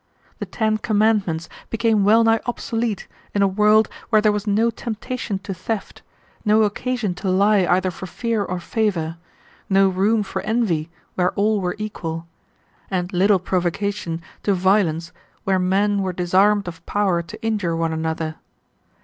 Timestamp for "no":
4.47-4.71, 6.43-6.63, 9.69-9.89